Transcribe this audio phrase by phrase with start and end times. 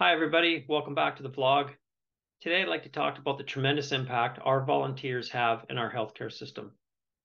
[0.00, 0.64] Hi, everybody.
[0.68, 1.74] Welcome back to the vlog.
[2.40, 6.30] Today, I'd like to talk about the tremendous impact our volunteers have in our healthcare
[6.30, 6.70] system.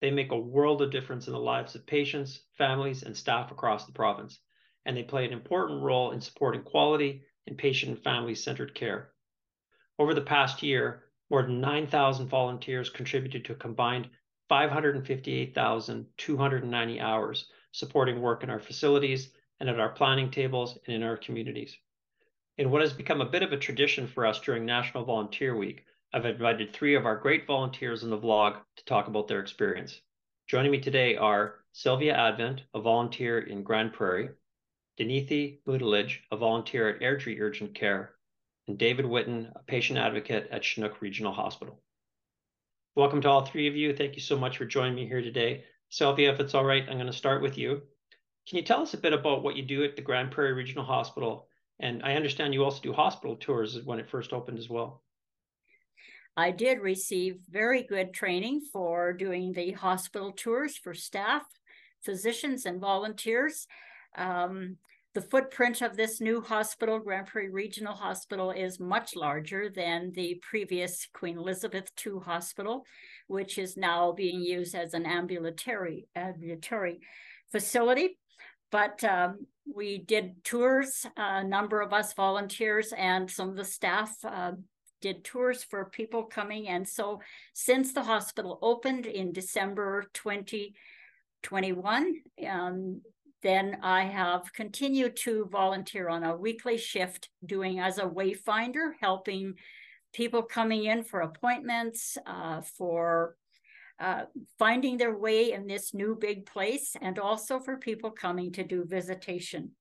[0.00, 3.86] They make a world of difference in the lives of patients, families, and staff across
[3.86, 4.38] the province,
[4.86, 9.10] and they play an important role in supporting quality and patient and family centered care.
[9.98, 14.08] Over the past year, more than 9,000 volunteers contributed to a combined
[14.48, 21.16] 558,290 hours supporting work in our facilities and at our planning tables and in our
[21.16, 21.76] communities.
[22.60, 25.86] In what has become a bit of a tradition for us during National Volunteer Week,
[26.12, 29.98] I've invited three of our great volunteers in the vlog to talk about their experience.
[30.46, 34.28] Joining me today are Sylvia Advent, a volunteer in Grande Prairie,
[34.98, 38.12] Dinithi Mudalige, a volunteer at Airdrie Urgent Care,
[38.68, 41.80] and David Witten, a patient advocate at Chinook Regional Hospital.
[42.94, 43.96] Welcome to all three of you.
[43.96, 45.64] Thank you so much for joining me here today.
[45.88, 47.80] Sylvia, if it's all right, I'm going to start with you.
[48.46, 50.84] Can you tell us a bit about what you do at the Grande Prairie Regional
[50.84, 51.46] Hospital
[51.80, 55.02] and I understand you also do hospital tours when it first opened as well.
[56.36, 61.42] I did receive very good training for doing the hospital tours for staff,
[62.04, 63.66] physicians, and volunteers.
[64.16, 64.76] Um,
[65.12, 70.40] the footprint of this new hospital, Grande Prairie Regional Hospital, is much larger than the
[70.40, 72.84] previous Queen Elizabeth II Hospital,
[73.26, 77.00] which is now being used as an ambulatory ambulatory
[77.50, 78.18] facility.
[78.70, 84.16] But um, we did tours, a number of us volunteers and some of the staff
[84.24, 84.52] uh,
[85.00, 86.68] did tours for people coming.
[86.68, 87.20] And so
[87.52, 92.14] since the hospital opened in December 2021,
[92.48, 93.00] um,
[93.42, 99.54] then I have continued to volunteer on a weekly shift doing as a wayfinder, helping
[100.12, 103.36] people coming in for appointments, uh, for
[104.00, 104.24] uh,
[104.58, 108.84] finding their way in this new big place and also for people coming to do
[108.84, 109.72] visitation.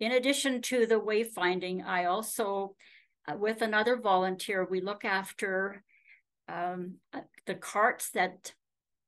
[0.00, 2.74] In addition to the wayfinding, I also,
[3.26, 5.82] uh, with another volunteer, we look after
[6.46, 8.52] um, uh, the carts that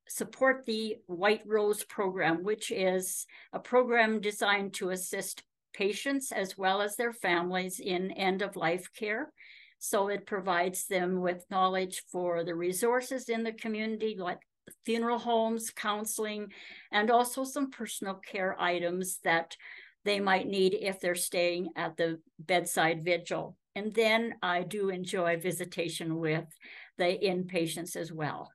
[0.09, 5.43] support the White Rose program, which is a program designed to assist
[5.73, 9.31] patients as well as their families in end of life care.
[9.79, 14.39] So it provides them with knowledge for the resources in the community, like
[14.85, 16.51] funeral homes, counseling,
[16.91, 19.55] and also some personal care items that
[20.03, 23.57] they might need if they're staying at the bedside vigil.
[23.75, 26.45] And then I do enjoy visitation with
[26.97, 28.51] the inpatients as well.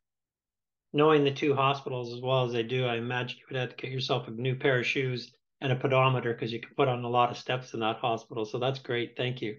[0.92, 3.76] Knowing the two hospitals as well as they do, I imagine you would have to
[3.76, 7.04] get yourself a new pair of shoes and a pedometer because you can put on
[7.04, 8.44] a lot of steps in that hospital.
[8.44, 9.16] So that's great.
[9.16, 9.58] Thank you.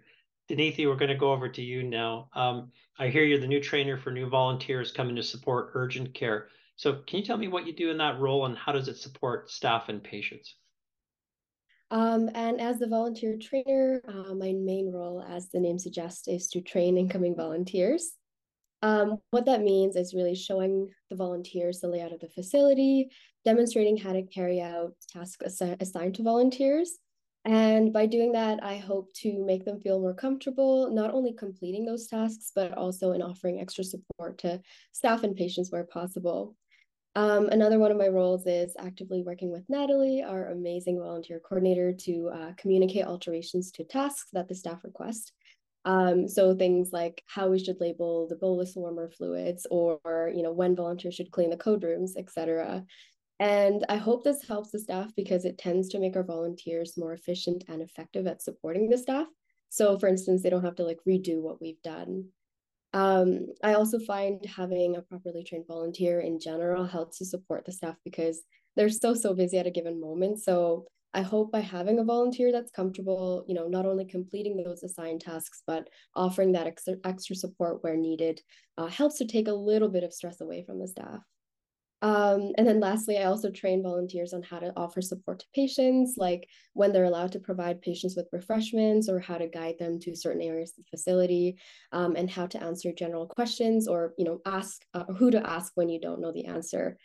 [0.49, 2.29] Dinithi, we're going to go over to you now.
[2.33, 6.49] Um, I hear you're the new trainer for new volunteers coming to support urgent care.
[6.75, 8.97] So can you tell me what you do in that role and how does it
[8.97, 10.55] support staff and patients?
[11.91, 16.47] Um, and as the volunteer trainer, uh, my main role, as the name suggests, is
[16.49, 18.13] to train incoming volunteers.
[18.81, 23.11] Um, what that means is really showing the volunteers the layout of the facility,
[23.45, 26.97] demonstrating how to carry out tasks assi assigned to volunteers,
[27.45, 31.85] and by doing that, I hope to make them feel more comfortable, not only completing
[31.85, 34.61] those tasks, but also in offering extra support to
[34.93, 36.55] staff and patients where possible.
[37.15, 41.93] Um, another one of my roles is actively working with Natalie, our amazing volunteer coordinator,
[41.93, 45.33] to uh, communicate alterations to tasks that the staff request.
[45.85, 50.53] Um, so things like how we should label the bolus warmer fluids or, you know,
[50.53, 52.85] when volunteers should clean the code rooms, etc.
[53.43, 57.11] And I hope this helps the staff because it tends to make our volunteers more
[57.11, 59.27] efficient and effective at supporting the staff.
[59.67, 62.29] So for instance, they don't have to like redo what we've done.
[62.93, 67.73] Um, I also find having a properly trained volunteer in general helps to support the
[67.73, 68.43] staff because
[68.77, 70.41] they're so, so busy at a given moment.
[70.41, 74.83] So I hope by having a volunteer that's comfortable, you know, not only completing those
[74.83, 78.39] assigned tasks, but offering that extra, extra support where needed
[78.77, 81.19] uh, helps to take a little bit of stress away from the staff.
[82.03, 86.15] Um, and then lastly, I also train volunteers on how to offer support to patients,
[86.17, 90.13] like when they're allowed to provide patients with refreshments or how to guide them to
[90.13, 91.55] certain areas of the facility
[91.93, 95.71] um, and how to answer general questions or, you know, ask uh, who to ask
[95.75, 96.97] when you don't know the answer.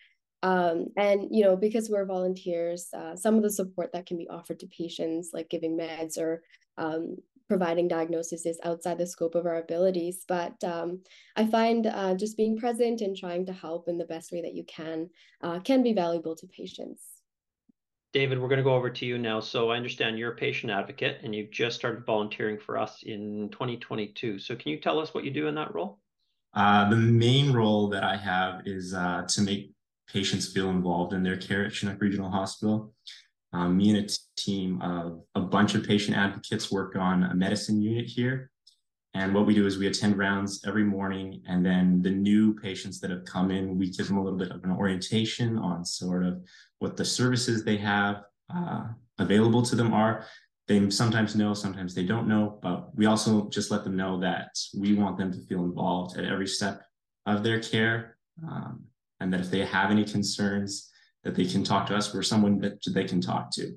[0.42, 4.28] Um, and, you know, because we're volunteers, uh, some of the support that can be
[4.28, 6.42] offered to patients, like giving meds or
[6.76, 7.18] um,
[7.48, 10.24] providing diagnosis is outside the scope of our abilities.
[10.28, 11.00] But um,
[11.34, 14.54] I find uh, just being present and trying to help in the best way that
[14.54, 15.08] you can
[15.42, 17.02] uh, can be valuable to patients.
[18.12, 19.40] David, we're going to go over to you now.
[19.40, 23.50] So I understand you're a patient advocate and you've just started volunteering for us in
[23.52, 24.38] 2022.
[24.38, 25.98] So can you tell us what you do in that role?
[26.54, 29.72] Uh, the main role that I have is uh, to make
[30.10, 32.94] patients feel involved in their care at Chinook Regional Hospital.
[33.52, 37.80] Um, me and a team of a bunch of patient advocates work on a medicine
[37.80, 38.50] unit here.
[39.14, 43.00] And what we do is we attend rounds every morning, and then the new patients
[43.00, 46.24] that have come in, we give them a little bit of an orientation on sort
[46.24, 46.42] of
[46.78, 48.22] what the services they have
[48.54, 48.84] uh,
[49.18, 50.26] available to them are.
[50.68, 54.50] They sometimes know, sometimes they don't know, but we also just let them know that
[54.76, 56.82] we want them to feel involved at every step
[57.24, 58.84] of their care, um,
[59.20, 60.92] and that if they have any concerns,
[61.28, 62.14] that they can talk to us.
[62.14, 63.76] We're someone that they can talk to.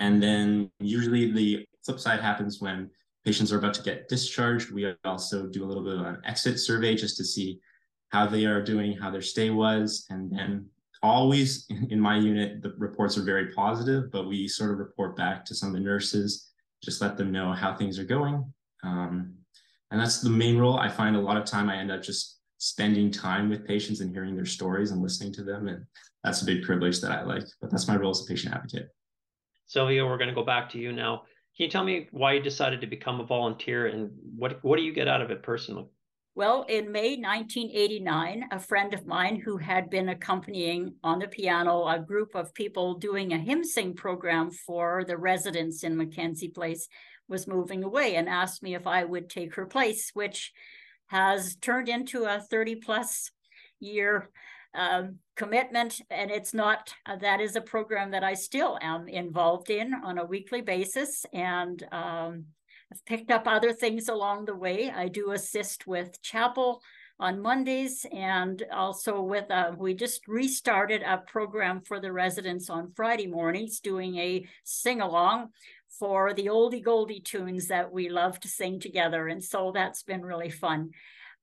[0.00, 2.90] And then usually the flip side happens when
[3.24, 4.72] patients are about to get discharged.
[4.72, 7.60] We also do a little bit of an exit survey just to see
[8.08, 10.04] how they are doing, how their stay was.
[10.10, 10.66] And then
[11.00, 15.44] always in my unit, the reports are very positive, but we sort of report back
[15.44, 16.50] to some of the nurses,
[16.82, 18.52] just let them know how things are going.
[18.82, 19.34] Um,
[19.92, 20.76] and that's the main role.
[20.76, 24.10] I find a lot of time I end up just spending time with patients and
[24.10, 25.68] hearing their stories and listening to them.
[25.68, 25.84] And
[26.22, 28.88] that's a big privilege that I like, but that's my role as a patient advocate.
[29.66, 31.24] Sylvia, we're going to go back to you now.
[31.56, 34.82] Can you tell me why you decided to become a volunteer and what, what do
[34.82, 35.84] you get out of it personally?
[36.34, 41.86] Well, in May 1989, a friend of mine who had been accompanying on the piano
[41.86, 46.88] a group of people doing a hymn sing program for the residents in Mackenzie Place
[47.28, 50.50] was moving away and asked me if I would take her place, which
[51.14, 53.30] has turned into a 30 plus
[53.78, 54.30] year
[54.74, 56.00] um, commitment.
[56.10, 60.18] And it's not, uh, that is a program that I still am involved in on
[60.18, 61.24] a weekly basis.
[61.32, 62.46] And um,
[62.92, 64.90] I've picked up other things along the way.
[64.90, 66.82] I do assist with chapel
[67.20, 72.92] on Mondays and also with, uh, we just restarted a program for the residents on
[72.96, 75.50] Friday mornings doing a sing along
[75.98, 79.28] for the oldie goldie tunes that we love to sing together.
[79.28, 80.90] And so that's been really fun.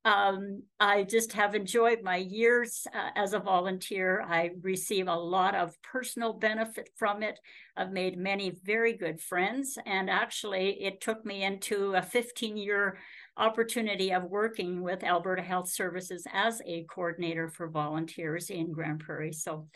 [0.03, 4.21] Um, I just have enjoyed my years uh, as a volunteer.
[4.21, 7.39] I receive a lot of personal benefit from it.
[7.77, 12.97] I've made many very good friends, and actually, it took me into a 15 year
[13.37, 19.33] opportunity of working with Alberta Health Services as a coordinator for volunteers in Grande Prairie.
[19.33, 19.67] So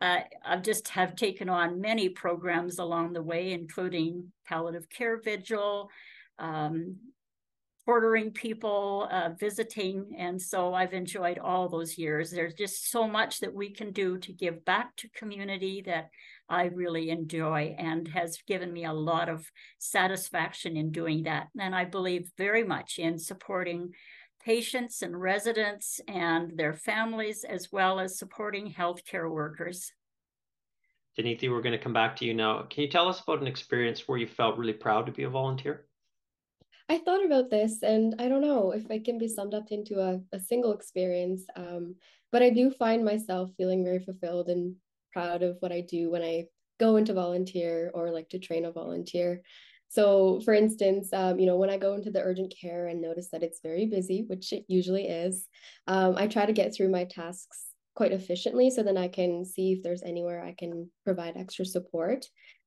[0.00, 5.90] uh, I've just have taken on many programs along the way, including palliative care vigil,
[6.38, 6.96] um,
[7.86, 10.14] ordering people, uh, visiting.
[10.16, 12.30] And so I've enjoyed all those years.
[12.30, 16.10] There's just so much that we can do to give back to community that
[16.48, 19.44] I really enjoy and has given me a lot of
[19.78, 21.48] satisfaction in doing that.
[21.58, 23.90] And I believe very much in supporting
[24.44, 29.92] patients and residents and their families, as well as supporting healthcare workers.
[31.18, 32.62] Dinithi, we're going to come back to you now.
[32.70, 35.30] Can you tell us about an experience where you felt really proud to be a
[35.30, 35.86] volunteer?
[36.88, 40.00] I thought about this and I don't know if it can be summed up into
[40.00, 41.44] a, a single experience.
[41.54, 41.94] Um,
[42.32, 44.74] but I do find myself feeling very fulfilled and
[45.12, 46.46] proud of what I do when I
[46.78, 49.42] go into volunteer or like to train a volunteer.
[49.90, 53.28] So, for instance, um, you know, when I go into the urgent care and notice
[53.32, 55.48] that it's very busy, which it usually is,
[55.88, 57.66] um, I try to get through my tasks
[57.96, 62.24] quite efficiently so then I can see if there's anywhere I can provide extra support.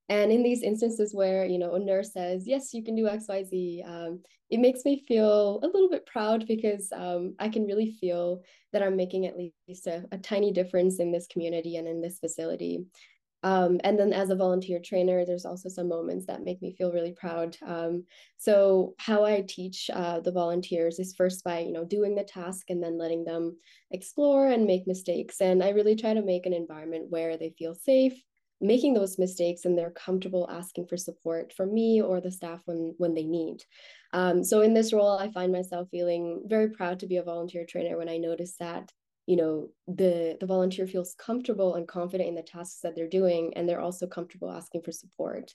[0.10, 3.26] And in these instances where, you know, a nurse says, yes, you can do X,
[3.30, 7.66] Y, Z, um, it makes me feel a little bit proud because um, I can
[7.66, 8.42] really feel
[8.74, 12.20] that I'm making at least a, a, tiny difference in this community and in this
[12.20, 12.86] facility.
[13.44, 16.92] Um, and then as a volunteer trainer, there's also some moments that make me feel
[16.92, 17.58] really proud.
[17.66, 18.06] Um,
[18.38, 22.70] so how I teach uh, the volunteers is first by, you know, doing the task
[22.70, 23.58] and then letting them
[23.92, 25.42] explore and make mistakes.
[25.42, 28.14] And I really try to make an environment where they feel safe,
[28.62, 32.96] making those mistakes and they're comfortable asking for support from me or the staff when
[32.98, 33.62] when they need
[34.14, 37.66] um, so in this role i find myself feeling very proud to be a volunteer
[37.68, 38.90] trainer when i notice that
[39.26, 43.54] you know the the volunteer feels comfortable and confident in the tasks that they're doing
[43.56, 45.54] and they're also comfortable asking for support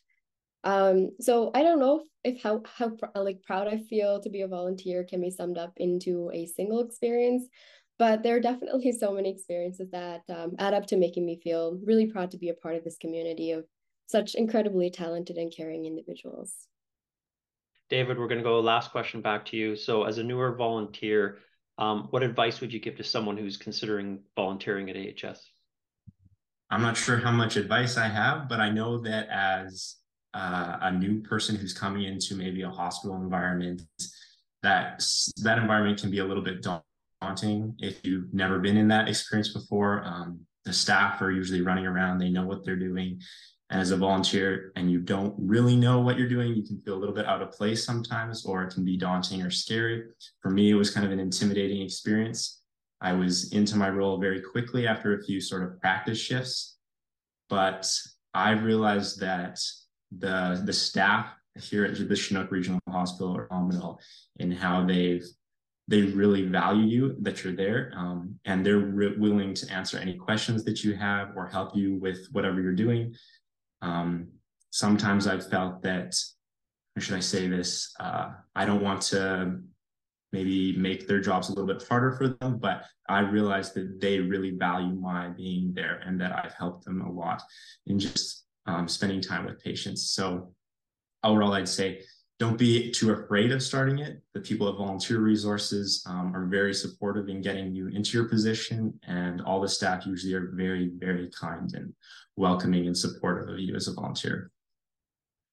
[0.65, 4.43] um, so i don't know if, if how how like proud i feel to be
[4.43, 7.49] a volunteer can be summed up into a single experience
[7.99, 11.79] but there are definitely so many experiences that um, add up to making me feel
[11.85, 13.65] really proud to be a part of this community of
[14.07, 16.55] such incredibly talented and caring individuals.
[17.91, 19.77] David, we're going to go last question back to you.
[19.77, 21.39] So, as a newer volunteer,
[21.79, 25.41] um, what advice would you give to someone who's considering volunteering at AHS?
[26.71, 29.97] I'm not sure how much advice I have, but I know that as
[30.35, 33.83] uh, a new person who's coming into maybe a hospital environment,
[34.63, 35.03] that
[35.43, 36.67] that environment can be a little bit
[37.23, 40.03] daunting if you've never been in that experience before.
[40.05, 43.21] Um, the staff are usually running around, they know what they're doing.
[43.71, 46.95] And as a volunteer, and you don't really know what you're doing, you can feel
[46.95, 50.05] a little bit out of place sometimes, or it can be daunting or scary.
[50.41, 52.63] For me, it was kind of an intimidating experience.
[53.01, 56.79] I was into my role very quickly after a few sort of practice shifts.
[57.51, 57.91] But
[58.35, 59.61] I realized that
[60.17, 61.27] the the staff
[61.61, 64.01] here at the Chinook Regional Hospital are phenomenal
[64.37, 65.25] in how they've
[65.89, 70.15] they really value you that you're there um, and they're re- willing to answer any
[70.15, 73.15] questions that you have or help you with whatever you're doing
[73.83, 74.29] um,
[74.71, 76.15] sometimes i've felt that
[76.97, 77.95] or should i say this?
[78.01, 79.59] Uh, i don't want to
[80.33, 84.19] maybe make their jobs a little bit harder for them but i realize that they
[84.19, 87.43] really value my being there and that i've helped them a lot
[87.87, 90.11] in just um, spending time with patients.
[90.11, 90.53] So
[91.25, 92.03] overall i'd say
[92.39, 94.23] don't be too afraid of starting it.
[94.33, 98.99] The people at Volunteer Resources um, are very supportive in getting you into your position,
[99.07, 101.93] and all the staff usually are very, very kind and
[102.37, 104.53] welcoming and supportive of you as a volunteer.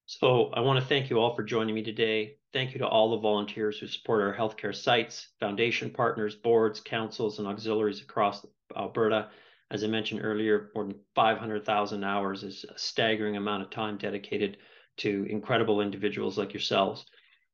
[0.06, 2.36] So I want to thank you all for joining me today.
[2.52, 7.40] Thank you to all the volunteers who support our healthcare sites, foundation partners, boards, councils,
[7.40, 9.30] and auxiliaries across Alberta.
[9.72, 14.58] As I mentioned earlier, more than 500,000 hours is a staggering amount of time dedicated
[14.98, 17.06] to incredible individuals like yourselves.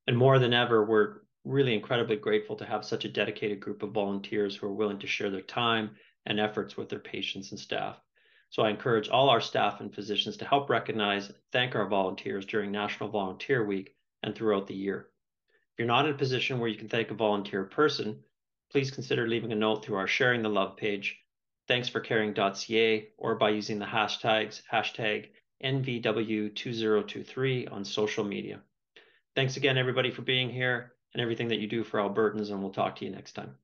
[0.06, 3.92] And more than ever, we're really incredibly grateful to have such a dedicated group of
[3.92, 5.90] volunteers who are willing to share their time
[6.26, 8.00] and efforts with their patients and staff.
[8.50, 12.44] So I encourage all our staff and physicians to help recognize and thank our volunteers
[12.44, 15.08] during National Volunteer Week and throughout the year.
[15.72, 18.22] If you're not in a position where you can thank a volunteer person,
[18.70, 21.18] please consider leaving a note through our Sharing the Love page,
[21.68, 25.30] thanksforcaring.ca, or by using the hashtags hashtag
[25.64, 28.60] NVW2023 on social media.
[29.34, 32.72] Thanks again, everybody, for being here and everything that you do for Albertans, and we'll
[32.72, 33.54] talk to you next time.